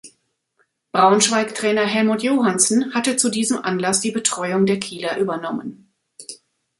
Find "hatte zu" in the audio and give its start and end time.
2.95-3.29